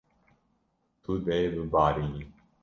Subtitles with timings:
[1.03, 2.23] Tu dê bibarînî.